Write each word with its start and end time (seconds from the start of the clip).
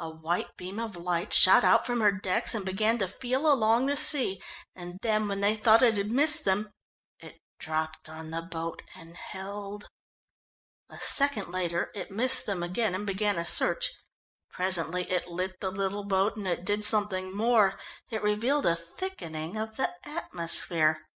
A 0.00 0.10
white 0.10 0.56
beam 0.56 0.80
of 0.80 0.96
light 0.96 1.32
shot 1.32 1.62
out 1.62 1.86
from 1.86 2.00
her 2.00 2.10
decks, 2.10 2.52
and 2.52 2.64
began 2.66 2.98
to 2.98 3.06
feel 3.06 3.46
along 3.46 3.86
the 3.86 3.96
sea. 3.96 4.42
And 4.74 4.98
then 5.02 5.28
when 5.28 5.38
they 5.40 5.54
thought 5.54 5.82
it 5.82 5.96
had 5.96 6.10
missed 6.10 6.44
them, 6.44 6.72
it 7.20 7.36
dropped 7.60 8.08
on 8.08 8.32
the 8.32 8.42
boat 8.42 8.82
and 8.96 9.16
held. 9.16 9.88
A 10.90 10.98
second 10.98 11.52
later 11.52 11.92
it 11.94 12.10
missed 12.10 12.44
them 12.44 12.64
and 12.64 13.06
began 13.06 13.38
a 13.38 13.44
search. 13.44 13.92
Presently 14.50 15.08
it 15.08 15.28
lit 15.28 15.60
the 15.60 15.70
little 15.70 16.02
boat, 16.02 16.36
and 16.36 16.48
it 16.48 16.64
did 16.64 16.82
something 16.82 17.32
more 17.36 17.78
it 18.10 18.20
revealed 18.20 18.66
a 18.66 18.74
thickening 18.74 19.56
of 19.56 19.76
the 19.76 19.94
atmosphere. 20.02 21.06